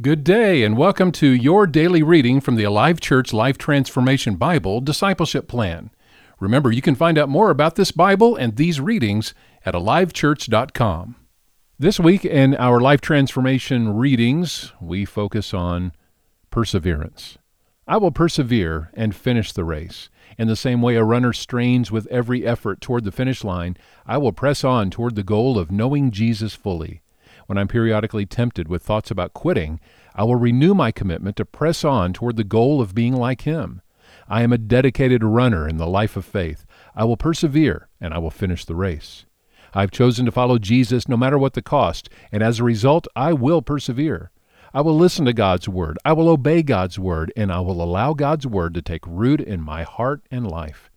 Good 0.00 0.24
day, 0.24 0.62
and 0.62 0.78
welcome 0.78 1.12
to 1.12 1.26
your 1.26 1.66
daily 1.66 2.02
reading 2.02 2.40
from 2.40 2.54
the 2.56 2.64
Alive 2.64 3.00
Church 3.00 3.34
Life 3.34 3.58
Transformation 3.58 4.36
Bible 4.36 4.80
Discipleship 4.80 5.46
Plan. 5.46 5.90
Remember, 6.38 6.72
you 6.72 6.80
can 6.80 6.94
find 6.94 7.18
out 7.18 7.28
more 7.28 7.50
about 7.50 7.74
this 7.74 7.90
Bible 7.90 8.34
and 8.34 8.56
these 8.56 8.80
readings 8.80 9.34
at 9.66 9.74
alivechurch.com. 9.74 11.16
This 11.78 12.00
week 12.00 12.24
in 12.24 12.54
our 12.54 12.80
Life 12.80 13.02
Transformation 13.02 13.94
readings, 13.94 14.72
we 14.80 15.04
focus 15.04 15.52
on 15.52 15.92
perseverance. 16.50 17.36
I 17.86 17.98
will 17.98 18.12
persevere 18.12 18.90
and 18.94 19.14
finish 19.14 19.52
the 19.52 19.64
race. 19.64 20.08
In 20.38 20.48
the 20.48 20.56
same 20.56 20.80
way 20.80 20.96
a 20.96 21.04
runner 21.04 21.34
strains 21.34 21.90
with 21.90 22.06
every 22.06 22.46
effort 22.46 22.80
toward 22.80 23.04
the 23.04 23.12
finish 23.12 23.44
line, 23.44 23.76
I 24.06 24.16
will 24.16 24.32
press 24.32 24.64
on 24.64 24.88
toward 24.88 25.14
the 25.14 25.22
goal 25.22 25.58
of 25.58 25.70
knowing 25.70 26.10
Jesus 26.10 26.54
fully. 26.54 27.02
When 27.50 27.58
I'm 27.58 27.66
periodically 27.66 28.26
tempted 28.26 28.68
with 28.68 28.84
thoughts 28.84 29.10
about 29.10 29.34
quitting, 29.34 29.80
I 30.14 30.22
will 30.22 30.36
renew 30.36 30.72
my 30.72 30.92
commitment 30.92 31.34
to 31.34 31.44
press 31.44 31.82
on 31.82 32.12
toward 32.12 32.36
the 32.36 32.44
goal 32.44 32.80
of 32.80 32.94
being 32.94 33.12
like 33.12 33.40
Him. 33.40 33.82
I 34.28 34.42
am 34.42 34.52
a 34.52 34.56
dedicated 34.56 35.24
runner 35.24 35.68
in 35.68 35.76
the 35.76 35.88
life 35.88 36.16
of 36.16 36.24
faith. 36.24 36.64
I 36.94 37.02
will 37.02 37.16
persevere, 37.16 37.88
and 38.00 38.14
I 38.14 38.18
will 38.18 38.30
finish 38.30 38.64
the 38.64 38.76
race. 38.76 39.24
I've 39.74 39.90
chosen 39.90 40.26
to 40.26 40.30
follow 40.30 40.58
Jesus 40.58 41.08
no 41.08 41.16
matter 41.16 41.36
what 41.36 41.54
the 41.54 41.60
cost, 41.60 42.08
and 42.30 42.40
as 42.40 42.60
a 42.60 42.62
result, 42.62 43.08
I 43.16 43.32
will 43.32 43.62
persevere. 43.62 44.30
I 44.72 44.82
will 44.82 44.96
listen 44.96 45.24
to 45.24 45.32
God's 45.32 45.68
word. 45.68 45.98
I 46.04 46.12
will 46.12 46.28
obey 46.28 46.62
God's 46.62 47.00
word, 47.00 47.32
and 47.36 47.50
I 47.50 47.58
will 47.58 47.82
allow 47.82 48.12
God's 48.12 48.46
word 48.46 48.74
to 48.74 48.80
take 48.80 49.04
root 49.04 49.40
in 49.40 49.60
my 49.60 49.82
heart 49.82 50.22
and 50.30 50.48
life. 50.48 50.88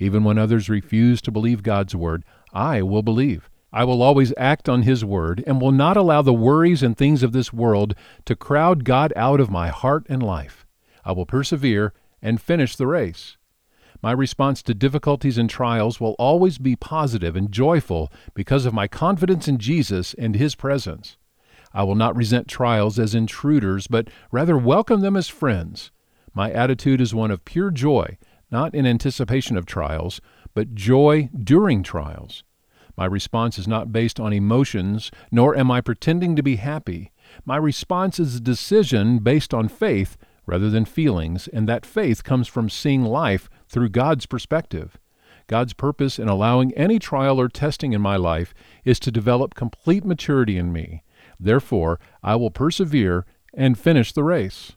Even 0.00 0.24
when 0.24 0.36
others 0.36 0.68
refuse 0.68 1.22
to 1.22 1.30
believe 1.30 1.62
God's 1.62 1.94
word, 1.94 2.24
I 2.52 2.82
will 2.82 3.04
believe. 3.04 3.48
I 3.72 3.84
will 3.84 4.02
always 4.02 4.34
act 4.36 4.68
on 4.68 4.82
His 4.82 5.04
word 5.04 5.42
and 5.46 5.60
will 5.60 5.72
not 5.72 5.96
allow 5.96 6.20
the 6.20 6.34
worries 6.34 6.82
and 6.82 6.96
things 6.96 7.22
of 7.22 7.32
this 7.32 7.52
world 7.52 7.94
to 8.26 8.36
crowd 8.36 8.84
God 8.84 9.12
out 9.16 9.40
of 9.40 9.50
my 9.50 9.68
heart 9.68 10.04
and 10.10 10.22
life. 10.22 10.66
I 11.04 11.12
will 11.12 11.24
persevere 11.24 11.94
and 12.20 12.40
finish 12.40 12.76
the 12.76 12.86
race. 12.86 13.38
My 14.02 14.12
response 14.12 14.62
to 14.64 14.74
difficulties 14.74 15.38
and 15.38 15.48
trials 15.48 16.00
will 16.00 16.16
always 16.18 16.58
be 16.58 16.76
positive 16.76 17.34
and 17.34 17.50
joyful 17.50 18.12
because 18.34 18.66
of 18.66 18.74
my 18.74 18.88
confidence 18.88 19.48
in 19.48 19.58
Jesus 19.58 20.12
and 20.14 20.34
His 20.34 20.54
presence. 20.54 21.16
I 21.72 21.84
will 21.84 21.94
not 21.94 22.14
resent 22.16 22.48
trials 22.48 22.98
as 22.98 23.14
intruders, 23.14 23.86
but 23.86 24.08
rather 24.30 24.58
welcome 24.58 25.00
them 25.00 25.16
as 25.16 25.28
friends. 25.28 25.90
My 26.34 26.50
attitude 26.50 27.00
is 27.00 27.14
one 27.14 27.30
of 27.30 27.44
pure 27.46 27.70
joy, 27.70 28.18
not 28.50 28.74
in 28.74 28.86
anticipation 28.86 29.56
of 29.56 29.64
trials, 29.64 30.20
but 30.52 30.74
joy 30.74 31.30
during 31.32 31.82
trials. 31.82 32.44
My 32.96 33.06
response 33.06 33.58
is 33.58 33.66
not 33.66 33.92
based 33.92 34.20
on 34.20 34.32
emotions, 34.32 35.10
nor 35.30 35.56
am 35.56 35.70
I 35.70 35.80
pretending 35.80 36.36
to 36.36 36.42
be 36.42 36.56
happy. 36.56 37.10
My 37.44 37.56
response 37.56 38.20
is 38.20 38.36
a 38.36 38.40
decision 38.40 39.18
based 39.18 39.54
on 39.54 39.68
faith 39.68 40.16
rather 40.46 40.68
than 40.68 40.84
feelings, 40.84 41.48
and 41.48 41.68
that 41.68 41.86
faith 41.86 42.24
comes 42.24 42.48
from 42.48 42.68
seeing 42.68 43.04
life 43.04 43.48
through 43.68 43.88
God's 43.88 44.26
perspective. 44.26 44.98
God's 45.46 45.72
purpose 45.72 46.18
in 46.18 46.28
allowing 46.28 46.72
any 46.74 46.98
trial 46.98 47.40
or 47.40 47.48
testing 47.48 47.92
in 47.92 48.00
my 48.00 48.16
life 48.16 48.52
is 48.84 49.00
to 49.00 49.10
develop 49.10 49.54
complete 49.54 50.04
maturity 50.04 50.56
in 50.56 50.72
me. 50.72 51.02
Therefore, 51.38 51.98
I 52.22 52.36
will 52.36 52.50
persevere 52.50 53.26
and 53.54 53.78
finish 53.78 54.12
the 54.12 54.24
race. 54.24 54.72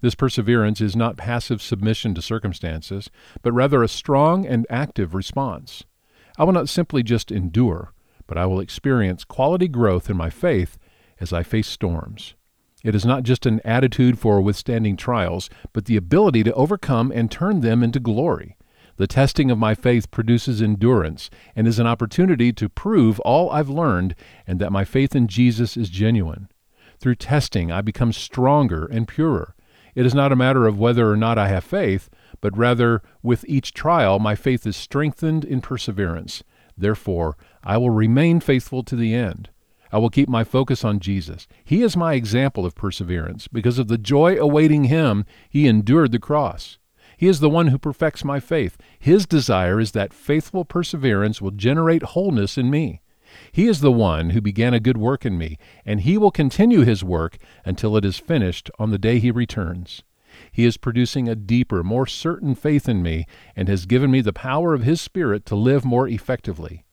This 0.00 0.14
perseverance 0.14 0.80
is 0.80 0.96
not 0.96 1.16
passive 1.16 1.62
submission 1.62 2.14
to 2.14 2.22
circumstances, 2.22 3.10
but 3.42 3.52
rather 3.52 3.82
a 3.82 3.88
strong 3.88 4.46
and 4.46 4.66
active 4.68 5.14
response. 5.14 5.84
I 6.36 6.44
will 6.44 6.52
not 6.52 6.68
simply 6.68 7.02
just 7.02 7.30
endure, 7.30 7.92
but 8.26 8.38
I 8.38 8.46
will 8.46 8.60
experience 8.60 9.24
quality 9.24 9.68
growth 9.68 10.10
in 10.10 10.16
my 10.16 10.30
faith 10.30 10.78
as 11.20 11.32
I 11.32 11.42
face 11.42 11.68
storms. 11.68 12.34
It 12.82 12.94
is 12.94 13.06
not 13.06 13.22
just 13.22 13.46
an 13.46 13.60
attitude 13.64 14.18
for 14.18 14.40
withstanding 14.40 14.96
trials, 14.96 15.48
but 15.72 15.86
the 15.86 15.96
ability 15.96 16.42
to 16.44 16.52
overcome 16.54 17.10
and 17.12 17.30
turn 17.30 17.60
them 17.60 17.82
into 17.82 17.98
glory. 17.98 18.56
The 18.96 19.06
testing 19.06 19.50
of 19.50 19.58
my 19.58 19.74
faith 19.74 20.10
produces 20.10 20.60
endurance 20.60 21.30
and 21.56 21.66
is 21.66 21.78
an 21.78 21.86
opportunity 21.86 22.52
to 22.52 22.68
prove 22.68 23.18
all 23.20 23.50
I've 23.50 23.70
learned 23.70 24.14
and 24.46 24.60
that 24.60 24.70
my 24.70 24.84
faith 24.84 25.16
in 25.16 25.28
Jesus 25.28 25.76
is 25.76 25.88
genuine. 25.88 26.48
Through 26.98 27.16
testing, 27.16 27.72
I 27.72 27.80
become 27.80 28.12
stronger 28.12 28.86
and 28.86 29.08
purer. 29.08 29.54
It 29.94 30.06
is 30.06 30.14
not 30.14 30.32
a 30.32 30.36
matter 30.36 30.66
of 30.66 30.78
whether 30.78 31.10
or 31.10 31.16
not 31.16 31.38
I 31.38 31.48
have 31.48 31.64
faith, 31.64 32.08
but 32.40 32.56
rather, 32.56 33.02
with 33.22 33.44
each 33.48 33.72
trial, 33.72 34.18
my 34.18 34.34
faith 34.34 34.66
is 34.66 34.76
strengthened 34.76 35.44
in 35.44 35.60
perseverance. 35.60 36.42
Therefore, 36.76 37.36
I 37.62 37.76
will 37.76 37.90
remain 37.90 38.40
faithful 38.40 38.82
to 38.84 38.96
the 38.96 39.14
end. 39.14 39.50
I 39.92 39.98
will 39.98 40.10
keep 40.10 40.28
my 40.28 40.42
focus 40.42 40.84
on 40.84 40.98
Jesus. 40.98 41.46
He 41.64 41.82
is 41.82 41.96
my 41.96 42.14
example 42.14 42.66
of 42.66 42.74
perseverance. 42.74 43.46
Because 43.46 43.78
of 43.78 43.86
the 43.86 43.98
joy 43.98 44.36
awaiting 44.36 44.84
him, 44.84 45.24
he 45.48 45.68
endured 45.68 46.10
the 46.10 46.18
cross. 46.18 46.78
He 47.16 47.28
is 47.28 47.38
the 47.38 47.48
one 47.48 47.68
who 47.68 47.78
perfects 47.78 48.24
my 48.24 48.40
faith. 48.40 48.76
His 48.98 49.24
desire 49.24 49.78
is 49.78 49.92
that 49.92 50.12
faithful 50.12 50.64
perseverance 50.64 51.40
will 51.40 51.52
generate 51.52 52.02
wholeness 52.02 52.58
in 52.58 52.70
me. 52.70 53.02
He 53.52 53.68
is 53.68 53.80
the 53.80 53.92
one 53.92 54.30
who 54.30 54.40
began 54.40 54.74
a 54.74 54.80
good 54.80 54.96
work 54.96 55.24
in 55.24 55.38
me, 55.38 55.58
and 55.86 56.00
he 56.00 56.18
will 56.18 56.30
continue 56.30 56.80
his 56.80 57.04
work 57.04 57.38
until 57.64 57.96
it 57.96 58.04
is 58.04 58.18
finished 58.18 58.70
on 58.78 58.90
the 58.90 58.98
day 58.98 59.18
he 59.18 59.30
returns. 59.30 60.02
He 60.52 60.64
is 60.64 60.76
producing 60.76 61.28
a 61.28 61.34
deeper, 61.34 61.82
more 61.82 62.06
certain 62.06 62.54
faith 62.54 62.88
in 62.88 63.02
me, 63.02 63.26
and 63.54 63.68
has 63.68 63.86
given 63.86 64.10
me 64.10 64.20
the 64.20 64.32
power 64.32 64.74
of 64.74 64.82
his 64.82 65.00
Spirit 65.00 65.44
to 65.46 65.54
live 65.54 65.84
more 65.84 66.08
effectively. 66.08 66.84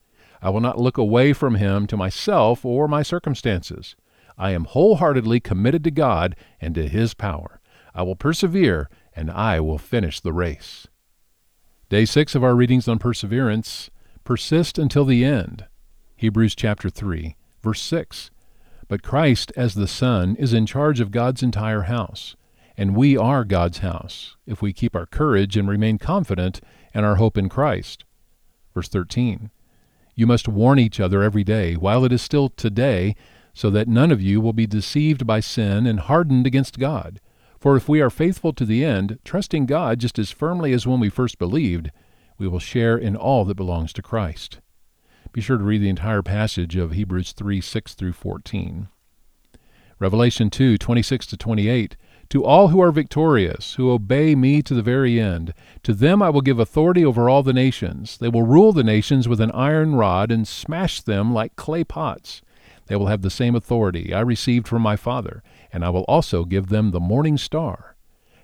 I 0.41 0.49
will 0.49 0.59
not 0.59 0.79
look 0.79 0.97
away 0.97 1.33
from 1.33 1.55
him 1.55 1.87
to 1.87 1.97
myself 1.97 2.65
or 2.65 2.87
my 2.87 3.03
circumstances. 3.03 3.95
I 4.37 4.51
am 4.51 4.65
wholeheartedly 4.65 5.39
committed 5.39 5.83
to 5.83 5.91
God 5.91 6.35
and 6.59 6.73
to 6.75 6.87
his 6.87 7.13
power. 7.13 7.61
I 7.93 8.03
will 8.03 8.15
persevere, 8.15 8.89
and 9.15 9.29
I 9.29 9.59
will 9.59 9.77
finish 9.77 10.19
the 10.19 10.33
race. 10.33 10.87
Day 11.89 12.05
6 12.05 12.35
of 12.35 12.43
our 12.43 12.55
readings 12.55 12.87
on 12.87 12.99
perseverance 12.99 13.89
persist 14.23 14.77
until 14.79 15.05
the 15.05 15.25
end. 15.25 15.65
Hebrews 16.15 16.55
chapter 16.55 16.89
3, 16.89 17.35
verse 17.61 17.81
6. 17.81 18.31
But 18.87 19.03
Christ, 19.03 19.51
as 19.55 19.75
the 19.75 19.87
Son, 19.87 20.35
is 20.37 20.53
in 20.53 20.65
charge 20.65 20.99
of 20.99 21.11
God's 21.11 21.43
entire 21.43 21.83
house, 21.83 22.35
and 22.77 22.95
we 22.95 23.17
are 23.17 23.43
God's 23.43 23.79
house, 23.79 24.35
if 24.45 24.61
we 24.61 24.73
keep 24.73 24.95
our 24.95 25.05
courage 25.05 25.57
and 25.57 25.69
remain 25.69 25.97
confident 25.97 26.61
in 26.93 27.03
our 27.03 27.15
hope 27.15 27.37
in 27.37 27.49
Christ. 27.49 28.05
Verse 28.73 28.87
13. 28.87 29.51
You 30.15 30.27
must 30.27 30.47
warn 30.47 30.79
each 30.79 30.99
other 30.99 31.23
every 31.23 31.43
day, 31.43 31.75
while 31.75 32.05
it 32.05 32.11
is 32.11 32.21
still 32.21 32.49
today, 32.49 33.15
so 33.53 33.69
that 33.69 33.87
none 33.87 34.11
of 34.11 34.21
you 34.21 34.39
will 34.39 34.53
be 34.53 34.67
deceived 34.67 35.25
by 35.25 35.39
sin 35.39 35.85
and 35.85 35.99
hardened 35.99 36.47
against 36.47 36.79
God. 36.79 37.19
For 37.59 37.75
if 37.75 37.87
we 37.87 38.01
are 38.01 38.09
faithful 38.09 38.53
to 38.53 38.65
the 38.65 38.83
end, 38.83 39.19
trusting 39.23 39.65
God 39.65 39.99
just 39.99 40.17
as 40.17 40.31
firmly 40.31 40.73
as 40.73 40.87
when 40.87 40.99
we 40.99 41.09
first 41.09 41.37
believed, 41.37 41.91
we 42.37 42.47
will 42.47 42.59
share 42.59 42.97
in 42.97 43.15
all 43.15 43.45
that 43.45 43.55
belongs 43.55 43.93
to 43.93 44.01
Christ. 44.01 44.59
Be 45.31 45.41
sure 45.41 45.57
to 45.57 45.63
read 45.63 45.81
the 45.81 45.89
entire 45.89 46.23
passage 46.23 46.75
of 46.75 46.91
Hebrews 46.91 47.33
3 47.33 47.61
6 47.61 47.93
through 47.93 48.13
14. 48.13 48.87
Revelation 49.99 50.49
2 50.49 50.77
26 50.77 51.27
to 51.27 51.37
28. 51.37 51.95
To 52.31 52.45
all 52.45 52.69
who 52.69 52.79
are 52.79 52.93
victorious, 52.93 53.73
who 53.73 53.91
obey 53.91 54.35
me 54.35 54.61
to 54.61 54.73
the 54.73 54.81
very 54.81 55.19
end, 55.19 55.53
to 55.83 55.93
them 55.93 56.21
I 56.21 56.29
will 56.29 56.39
give 56.39 56.59
authority 56.59 57.03
over 57.03 57.29
all 57.29 57.43
the 57.43 57.51
nations. 57.51 58.17
They 58.17 58.29
will 58.29 58.43
rule 58.43 58.71
the 58.71 58.85
nations 58.85 59.27
with 59.27 59.41
an 59.41 59.51
iron 59.51 59.95
rod 59.95 60.31
and 60.31 60.47
smash 60.47 61.01
them 61.01 61.33
like 61.33 61.57
clay 61.57 61.83
pots. 61.83 62.41
They 62.87 62.95
will 62.95 63.07
have 63.07 63.21
the 63.21 63.29
same 63.29 63.53
authority 63.53 64.13
I 64.13 64.21
received 64.21 64.65
from 64.65 64.81
my 64.81 64.95
Father, 64.95 65.43
and 65.73 65.83
I 65.83 65.89
will 65.89 66.05
also 66.05 66.45
give 66.45 66.67
them 66.67 66.91
the 66.91 67.01
morning 67.01 67.37
star. 67.37 67.97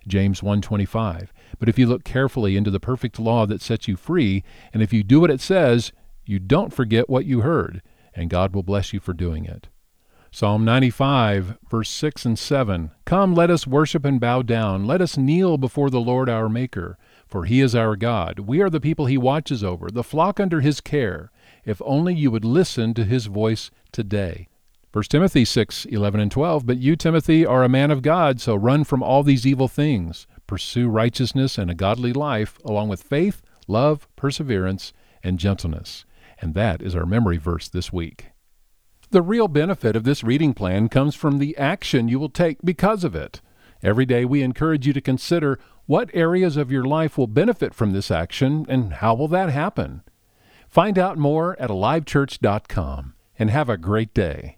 James 0.05 0.41
1:25 0.41 1.31
But 1.57 1.69
if 1.69 1.79
you 1.79 1.87
look 1.87 2.03
carefully 2.03 2.57
into 2.57 2.69
the 2.69 2.81
perfect 2.81 3.17
law 3.19 3.45
that 3.45 3.61
sets 3.61 3.87
you 3.87 3.95
free, 3.95 4.43
and 4.73 4.83
if 4.83 4.91
you 4.91 5.01
do 5.01 5.21
what 5.21 5.31
it 5.31 5.39
says, 5.39 5.93
you 6.25 6.39
don't 6.39 6.73
forget 6.73 7.09
what 7.09 7.25
you 7.25 7.39
heard, 7.39 7.81
and 8.13 8.29
God 8.29 8.53
will 8.53 8.63
bless 8.63 8.91
you 8.91 8.99
for 8.99 9.13
doing 9.13 9.45
it. 9.45 9.69
Psalm 10.29 10.65
95, 10.65 11.57
verse 11.69 11.89
6 11.89 12.25
and 12.25 12.37
7 12.37 12.91
Come, 13.05 13.33
let 13.33 13.49
us 13.49 13.65
worship 13.65 14.03
and 14.03 14.19
bow 14.19 14.41
down. 14.41 14.85
Let 14.85 15.01
us 15.01 15.17
kneel 15.17 15.57
before 15.57 15.89
the 15.89 16.01
Lord 16.01 16.29
our 16.29 16.49
Maker, 16.49 16.97
for 17.27 17.45
he 17.45 17.61
is 17.61 17.73
our 17.73 17.95
God. 17.95 18.39
We 18.39 18.61
are 18.61 18.69
the 18.69 18.81
people 18.81 19.05
he 19.05 19.17
watches 19.17 19.63
over, 19.63 19.89
the 19.89 20.03
flock 20.03 20.39
under 20.39 20.61
his 20.61 20.81
care. 20.81 21.31
If 21.65 21.81
only 21.85 22.13
you 22.13 22.29
would 22.29 22.45
listen 22.45 22.93
to 22.95 23.05
his 23.05 23.27
voice 23.27 23.71
today. 23.91 24.47
1 24.91 25.03
Timothy 25.05 25.45
6, 25.45 25.85
11 25.85 26.19
and 26.19 26.31
12 26.31 26.65
But 26.65 26.77
you, 26.77 26.95
Timothy, 26.95 27.45
are 27.45 27.63
a 27.63 27.69
man 27.69 27.89
of 27.89 28.01
God, 28.01 28.41
so 28.41 28.55
run 28.55 28.83
from 28.83 29.01
all 29.01 29.23
these 29.23 29.47
evil 29.47 29.67
things. 29.67 30.27
Pursue 30.45 30.89
righteousness 30.89 31.57
and 31.57 31.71
a 31.71 31.75
godly 31.75 32.13
life, 32.13 32.59
along 32.65 32.89
with 32.89 33.03
faith, 33.03 33.41
love, 33.67 34.07
perseverance, 34.15 34.93
and 35.23 35.39
gentleness. 35.39 36.05
And 36.39 36.53
that 36.53 36.81
is 36.81 36.95
our 36.95 37.05
memory 37.05 37.37
verse 37.37 37.69
this 37.69 37.91
week. 37.93 38.31
The 39.09 39.21
real 39.21 39.47
benefit 39.47 39.95
of 39.95 40.03
this 40.03 40.21
reading 40.21 40.53
plan 40.53 40.89
comes 40.89 41.15
from 41.15 41.37
the 41.37 41.55
action 41.57 42.09
you 42.09 42.19
will 42.19 42.29
take 42.29 42.57
because 42.61 43.05
of 43.05 43.15
it. 43.15 43.41
Every 43.81 44.05
day 44.05 44.25
we 44.25 44.41
encourage 44.41 44.85
you 44.85 44.91
to 44.91 44.99
consider 44.99 45.59
what 45.85 46.09
areas 46.13 46.57
of 46.57 46.71
your 46.71 46.83
life 46.83 47.17
will 47.17 47.27
benefit 47.27 47.73
from 47.73 47.93
this 47.93 48.11
action 48.11 48.65
and 48.67 48.93
how 48.93 49.15
will 49.15 49.29
that 49.29 49.49
happen. 49.49 50.01
Find 50.67 50.99
out 50.99 51.17
more 51.17 51.57
at 51.57 51.69
alivechurch.com 51.69 53.13
and 53.39 53.49
have 53.49 53.69
a 53.69 53.77
great 53.77 54.13
day. 54.13 54.57